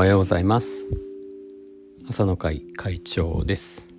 [0.00, 0.88] おはようございます。
[2.08, 3.90] 朝の会会長です。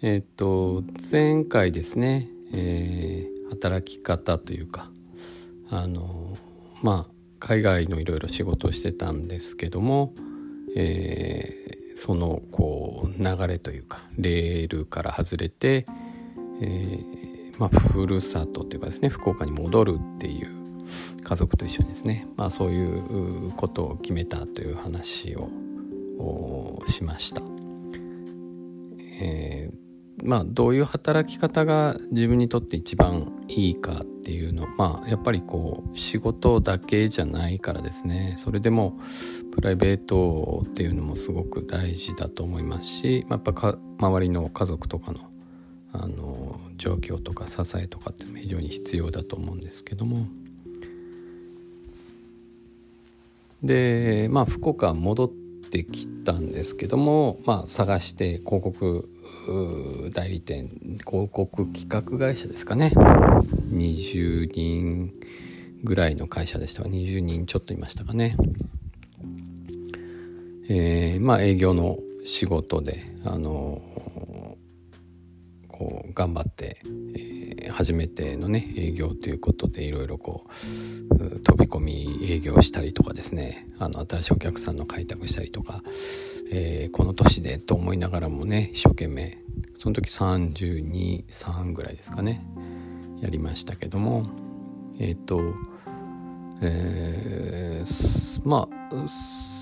[0.00, 4.88] えっ、と前回ですね、えー、働き方というか
[5.70, 6.38] あの
[6.84, 7.10] まあ
[7.40, 10.14] 海外のいろいろ仕事をしてたんですけども、
[10.76, 15.84] えー、そのこう流れというかレールから外れて、
[16.62, 17.00] え、
[17.58, 20.65] まあ、ふるさとっていうかですね福岡に戻るっていう
[21.22, 27.42] 家族と一緒にですね、まあ、そういうことを決めたという話をしました。
[29.20, 29.86] えー
[30.22, 38.98] まあ、どういう働き方が自分にとって一番いいかっていうのまあやっぱりこう仕事だけじゃないからですねそれでも
[39.52, 45.20] プライベートっていうのもすごく大事だと思いますし、まあ、やっぱ周りの家族とかの
[45.92, 50.26] あの状況とか支えとかっていうのも非常に必要だと思うんですけども。
[53.66, 55.28] でまあ福岡戻っ
[55.70, 59.08] てきたんですけども、まあ、探して広告
[60.12, 60.68] 代理店
[61.06, 62.92] 広告企画会社ですかね
[63.70, 65.12] 20人
[65.84, 68.36] ぐらいの会社でしたが20人ちょっといましたかね。
[70.68, 73.80] えー、まあ営業の仕事であの
[75.68, 76.80] こう頑張って、
[77.14, 80.46] え、初めてのね営業ということでいろいろこ
[81.10, 85.82] う飛び込み営業したりとかですねあの新しいお客さんの開拓したりとか、
[86.52, 89.38] えー、この年でと思いながらもね一生懸命
[89.78, 92.46] その時323ぐらいですかね
[93.20, 94.26] やりましたけども
[94.98, 95.54] えっ、と
[96.62, 99.08] えー、まあ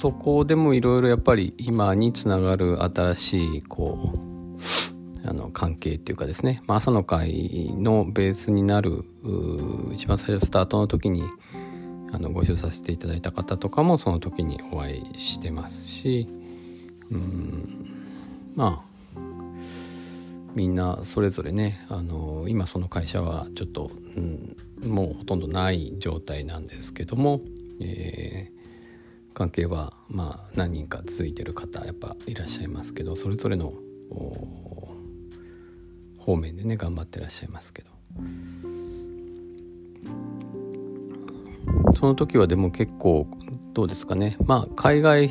[0.00, 4.23] そこでもいろいろやっぱり今につながる新しいこう
[5.26, 9.04] あの関係っていうかですね、まあ、朝の会のベースになる
[9.92, 11.22] 一番最初スタートの時に
[12.12, 16.28] あのご一緒させていただいた方とかもその時にお会いしてますし
[17.10, 18.06] うん
[18.54, 19.18] まあ
[20.54, 24.56] みんなそれぞれねあの今その会社はちょっと、うん、
[24.86, 27.40] もうほとんどない状態なんですけども、
[27.80, 33.72] えー、関係はまあ何人か続いてる方やっぱいらっしゃいますけどそれぞれの
[36.24, 37.90] 方面でね頑張ってらっしゃいますけど。
[41.94, 43.26] その時はでも結構
[43.72, 44.36] どうですかね。
[44.44, 45.28] まあ海外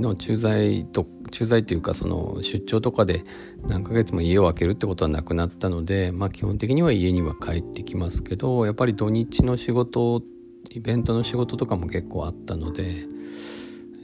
[0.00, 3.24] の駐在と駐在というかその出張とかで
[3.68, 10.22] 何ヶ月も家を空けるってことはなくなったのでまあ基本的には家には帰ってきますけどやっぱり土日の仕事
[10.70, 13.06] イベントの仕事とかも結構あったので、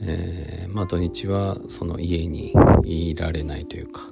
[0.01, 2.53] えー、まあ土日はその家に
[2.83, 4.07] いられないというか。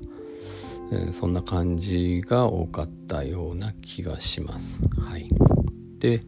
[1.11, 4.83] そんな感じが多かったような気がします。
[4.99, 5.29] はい、
[5.99, 6.19] で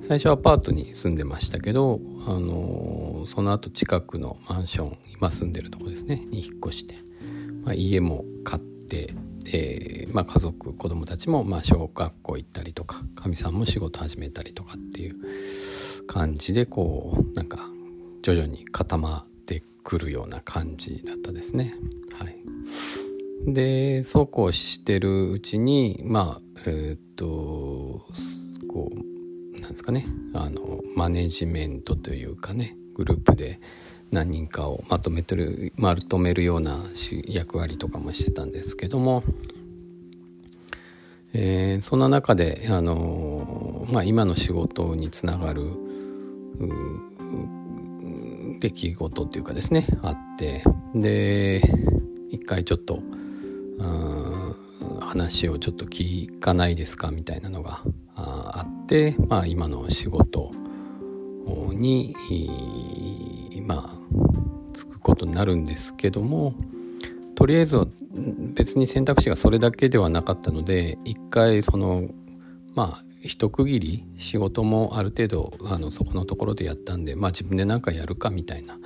[0.00, 6.94] 最初はアパートに住んでましたけど、あのー、その後近くのマンション今住んでるとこですねに引っ越して、
[7.64, 9.12] まあ、家も買って、
[9.52, 17.68] えーまあ、家族子供たちもまあ小学校行ったりとかかみさんも仕事始めたりとかっていう感じでこうなんか
[18.22, 21.74] 徐々に固まってくるような感じだったですね。
[22.14, 22.36] はい
[23.46, 28.04] でそうこうしてるうちにまあえー、っと
[28.68, 30.04] こうなんですかね。
[30.34, 33.60] あのマネジメントというかねグループで
[34.10, 36.82] 何人かをまとめてるまとめるような
[37.26, 39.22] 役割とかもしてたんですけども、
[41.32, 45.70] えー、そんな中で、あのまあ、今の仕事につながる
[48.60, 51.62] 出来事っていうかですねあってで
[52.30, 53.02] 一回ちょっと
[55.00, 57.80] 話をちょっと聞かないですかみたいなのが
[58.14, 60.50] あって、まあ、今の仕事
[61.72, 62.14] に
[63.66, 63.90] まあ
[64.74, 66.54] つくことになるんですけども
[67.34, 67.86] とりあえず
[68.54, 72.08] 別に選択肢がそれだけではなかったので一回その
[72.74, 78.78] まあ一区切り仕事もある程度あのそこのところでやったんでまあ自分で何かやるかみたいな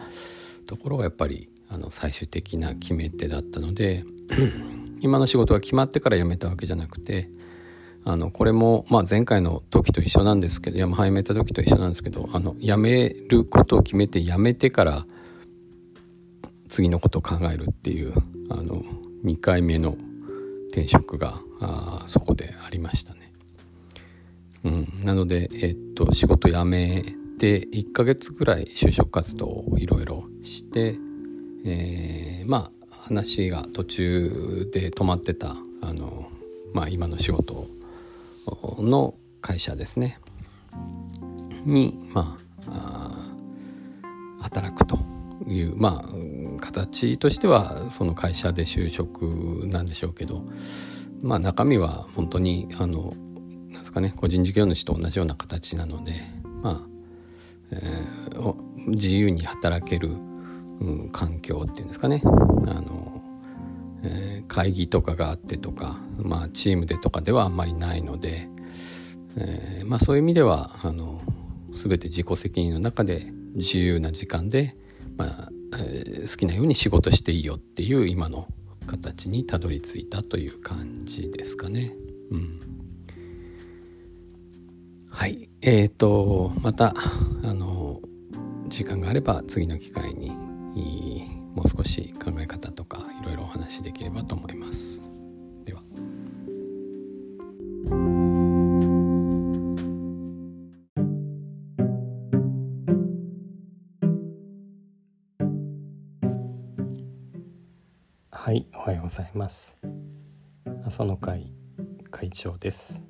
[0.66, 4.04] ところがやっぱりあの最終的な決め手だったので
[5.02, 7.28] 今の仕事が決まってから辞めたわけじゃなくて
[8.04, 15.06] あのこれも、まあ、前回の時と一緒なんですけど辞めた時と一緒なんですけどあの辞めることを決めて辞めてから
[16.68, 18.14] 次のことを考えるっていう
[18.50, 18.82] あの
[19.24, 19.96] 2回目の
[20.70, 23.32] 転職があそこでありましたね。
[24.64, 27.02] うん、なので、えっと、仕事辞め
[27.38, 30.96] て1ヶ月ぐらい就職活動をいろいろして、
[31.64, 32.81] えー、まあ
[33.12, 36.30] 話が途中で止まってたあの、
[36.72, 37.66] まあ、今の仕事
[38.78, 40.18] の会社ですね。
[41.64, 42.36] に、ま
[42.68, 43.12] あ、
[44.40, 44.98] 働くと
[45.46, 50.42] いうまあ形としてはその会社で就職なんでしょうけど
[51.20, 53.12] まあ中身は本当にあの
[53.68, 56.14] なんですかね個人事業主と同じような形なので
[56.62, 56.80] まあ、
[57.72, 60.16] えー、自由に働ける、
[60.82, 62.20] うん、環境っていうんですかね。
[62.66, 63.22] あの、
[64.02, 68.48] えー、会議とかがあってとか、まあ、チームでとかではあんまりないので、
[69.36, 71.22] えー、まあ、そういう意味ではあの
[71.72, 74.76] 全て自己責任の中で自由な時間で、
[75.16, 75.48] まあ
[75.78, 78.48] えー、好きなように仕事していいよっていう今の
[78.86, 81.94] 形にたどり着いたという感じですかね。
[82.30, 82.60] うん、
[85.08, 85.48] はい。
[85.62, 86.94] えーとまた
[87.44, 88.00] あの
[88.68, 90.32] 時間があれば次の機会に
[90.74, 95.10] もう少し考え方とかいろいろお話できればと思います。
[95.64, 95.82] では。
[108.30, 109.78] はい、おはようございます。
[110.86, 111.52] 朝の会
[112.10, 113.04] 会長です。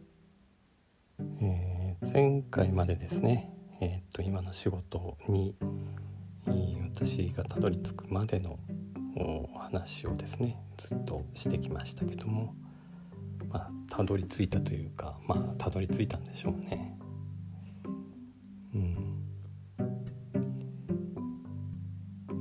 [1.40, 5.54] えー、前回までですね、えー、っと今の仕事に、
[6.46, 8.58] 私がたどり着くまでの
[9.16, 12.54] お話をですねずっとしてきましたけども
[13.48, 16.98] まあたどり着いたというかまあたどり着いたんでしょうね。
[18.74, 19.22] うん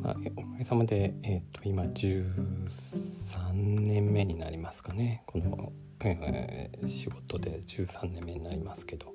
[0.01, 9.13] まあ、おかげさまで、えーと、今13年目になりますかねこの、えー、仕事で13年目になりますけど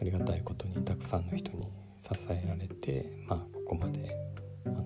[0.00, 1.66] ありがたいことにたくさんの人に
[1.98, 2.79] 支えられて、
[3.26, 4.16] まあ、ここまで
[4.66, 4.84] あの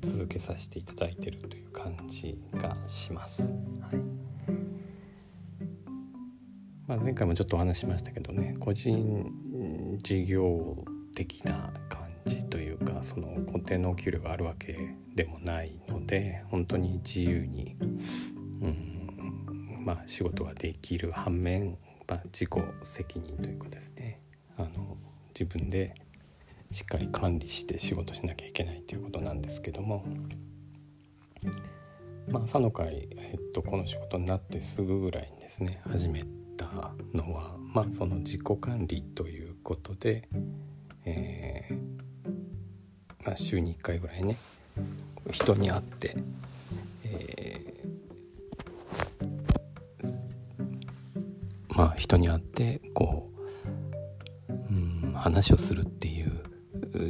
[0.00, 3.54] 続けさせていただいてるという感じがします。
[3.80, 4.18] はい
[6.86, 9.30] まあ、前回もちょっとお話しましたけどね個人
[10.02, 10.84] 事業
[11.14, 17.84] 的な感じというかその固定のお給料があるわけでもないので本当に自由に、う
[18.68, 21.76] んまあ、仕事ができる反面、
[22.06, 22.50] まあ、自己
[22.82, 24.20] 責任というかですね
[24.56, 24.96] あの
[25.38, 25.94] 自分で
[26.70, 30.04] しっかり管理して仕事しなきゃいけないということなんですけども、
[32.30, 36.24] まあ、朝の会、えっと、この仕事になってすぐぐらいにですね始め
[36.56, 40.28] たのは、まあ、その自己管理ということで、
[41.04, 41.78] えー、
[43.24, 44.38] まあ、週に1回ぐらいね
[45.30, 46.16] 人に会って、
[47.04, 53.30] えー、まあ人に会ってこ
[54.48, 55.97] う、うん、話をするって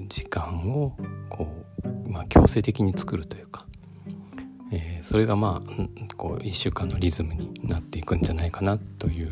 [0.06, 0.96] 時間を
[1.28, 1.48] こ
[1.84, 3.66] う、まあ、強制的に作るというか、
[4.72, 9.30] えー、それがまあこう1週間のリズムになっていくんじゃないかなという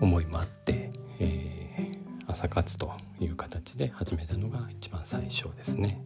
[0.00, 6.02] 思いもあって、えー、朝活という形で始めたのが一番最初ですね。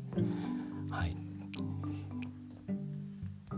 [0.90, 1.16] はい。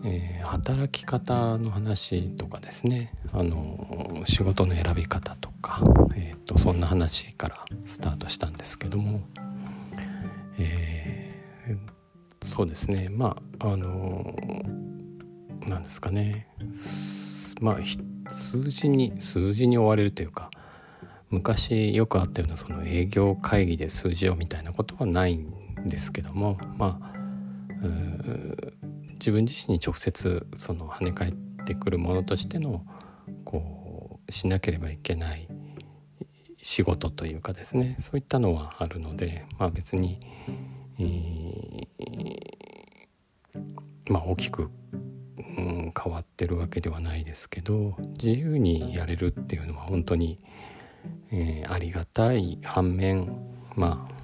[0.03, 3.13] えー、働き方の話とかですね。
[3.33, 5.83] あの仕事の選び方とか、
[6.15, 9.21] えーとそんな話からスタートしたんですけども。
[10.63, 13.09] えー、そうですね。
[13.11, 14.35] まああの
[15.67, 16.49] なんですかね。
[17.61, 17.79] まあ
[18.33, 20.51] 数字に数字に追われるというか
[21.31, 25.53] 昔よくあったようなその営業会議で数字をみたいなことはないん
[25.87, 27.21] ですけどもまあ
[29.13, 31.33] 自分自身に直接その跳ね返っ
[31.67, 32.85] てくるものとしての
[33.45, 35.49] こうしなければいけない
[36.63, 40.21] 仕事というかですねそういったのはあるので、まあ、別に、
[40.99, 44.71] えー、まあ、大きく、
[45.57, 50.39] うん、変わってるわけではないですけど自由にやれるっていうのは本当に、
[51.33, 53.37] えー、ありがたい反面
[53.75, 54.21] まあ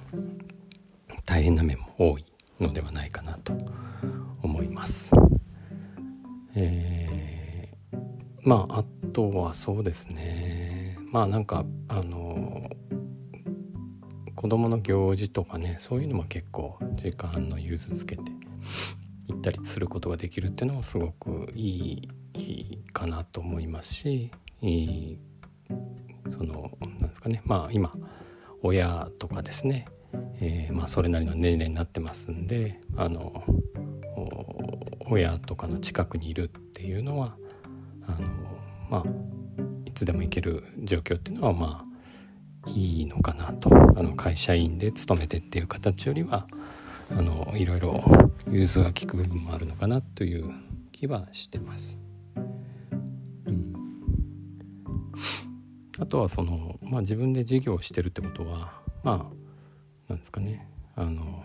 [1.25, 2.25] 大変な面も多い
[2.59, 3.53] のではないかなと
[4.41, 5.11] 思います。
[6.55, 7.97] えー、
[8.43, 10.66] まああとはそうですね
[11.17, 12.61] まあなんかあの
[14.35, 18.21] 子供の行事とかねそういうのも結構時間の融通つけて
[19.27, 24.29] 行ったりすることができるっていうのはすごくいいかなと思いますし
[26.29, 27.41] そのなんですかね。
[27.45, 27.91] まあ今
[28.61, 29.87] 親とかですね、
[30.39, 33.43] えー、まあそれなりの年齢になってますんであの
[35.09, 37.35] 親とかの近くにいるっていうのは
[38.05, 38.27] あの
[38.91, 39.36] まあ
[39.97, 41.83] つでも行ける状況っていうのはま
[42.63, 43.69] あいいのかなと。
[43.97, 46.47] あの会社員で勤めてっていう形よりは
[47.09, 47.99] あのいろいろ
[48.51, 50.51] 融通が利く部分もあるのかなという
[50.91, 51.99] 気はしてます。
[52.35, 53.73] うん、
[55.99, 58.73] あとはその、まあ、自分で事業をしてるってことは
[59.03, 60.67] まあなんですかね。
[60.95, 61.43] あの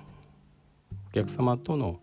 [1.08, 2.00] お客様との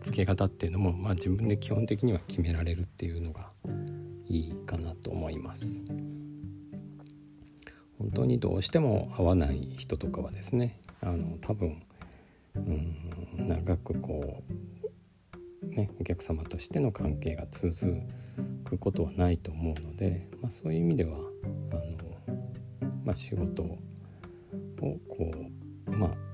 [0.00, 3.50] ー、付け方っていうのも、まあ、自分で基本的には決められるっていうのが
[4.26, 5.82] いいかなと思います。
[7.98, 11.82] 本当にどうしても合わない人とかはですねあの多分
[12.54, 14.42] うん長くこ
[15.62, 18.00] うねお客様としての関係が続
[18.64, 21.20] くことはないと思うので、まあ、そういう意味ではあ
[22.82, 23.78] の、まあ、仕事を
[24.80, 25.30] こ
[25.86, 26.29] うまあ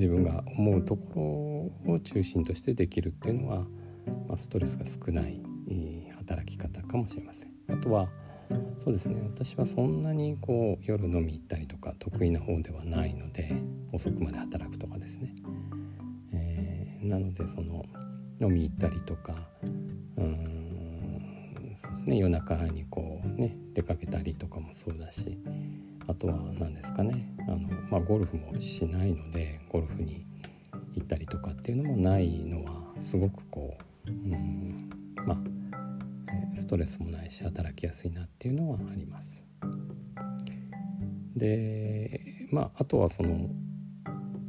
[0.00, 3.66] 自分が思うところを中心としてできるっていうのは、
[4.28, 5.42] まあ、ストレスが少ない
[6.16, 7.52] 働き方かもしれません。
[7.68, 8.08] あとは
[8.78, 9.20] そうですね。
[9.22, 15.34] 私はそんなにこう夜飲み行ったりとか得意な方ではないので遅くまで働くとかですね、
[16.32, 17.84] えー、なのでその
[18.40, 19.50] 飲み行ったりとか
[22.00, 22.16] ですね。
[22.16, 25.38] 夜中にこうね出かけたりとかもそうだし。
[26.06, 27.32] あとは何ですかね。
[27.46, 30.26] あの、まあ、ゴルフもしないのでゴルフに
[30.94, 33.76] 行ったりとかっていうのもないのはすごくこ
[34.06, 34.90] ううん
[35.24, 39.46] まあストレスもないし働きやすいなっていうのはあります。
[41.36, 43.48] でまああとはその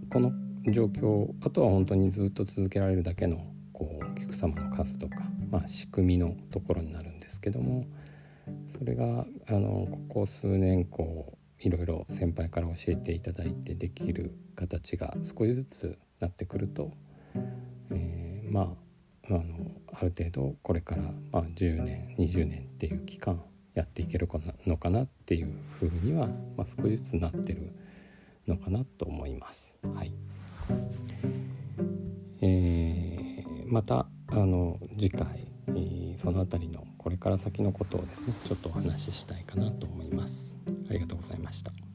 [0.10, 0.32] この
[0.72, 5.18] 状況あとは本当にずっと続けられるだけのこうお客様の数とか、
[5.52, 7.86] まあ、仕組みのところになるんですけども
[8.68, 16.92] それがあのここ数年こういろいろ先輩から教えていただいてできる形が少しずつなってくると、
[17.92, 18.76] えー、ま
[19.30, 23.44] ああのある程度これから、まあ、10年20年っていう期間
[23.74, 24.28] やっていける
[24.66, 26.28] のかなっていうふうには、
[26.58, 27.72] まあ、少しずつなってる
[28.48, 29.78] のかなと思います。
[29.96, 30.14] はい
[32.42, 35.46] えー、またあの次回、
[36.18, 40.56] その辺りのこれから先のことをですねちょっとお話ししたいかなと思います。
[40.90, 41.91] ありがとうございました。